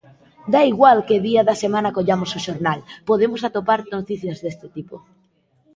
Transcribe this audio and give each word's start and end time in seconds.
Dá 0.53 0.61
igual 0.73 0.99
que 1.07 1.23
día 1.27 1.41
da 1.49 1.55
semana 1.63 1.95
collamos 1.97 2.31
o 2.37 2.43
xornal, 2.47 2.79
podemos 3.09 3.41
atopar 3.47 3.79
noticias 3.95 4.37
deste 4.43 4.67
tipo. 4.75 4.95